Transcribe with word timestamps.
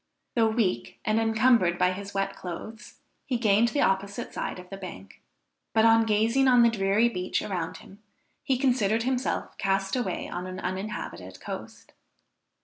Though 0.33 0.47
weak 0.49 0.99
and 1.05 1.19
encumbered 1.19 1.77
by 1.77 1.91
his 1.91 2.11
wet 2.11 2.35
clothes, 2.35 2.95
he 3.23 3.37
gained 3.37 3.67
the 3.67 3.81
opposite 3.81 4.33
side 4.33 4.57
of 4.57 4.71
the 4.71 4.77
bank, 4.77 5.21
but 5.75 5.85
on 5.85 6.07
gazing 6.07 6.47
on 6.47 6.63
the 6.63 6.71
dreary 6.71 7.07
beach 7.07 7.43
around 7.43 7.77
him, 7.77 8.01
he 8.41 8.57
considered 8.57 9.03
himself 9.03 9.55
cast 9.59 9.95
away 9.95 10.27
on 10.27 10.47
an 10.47 10.59
uninhabited 10.59 11.39
coast. 11.39 11.93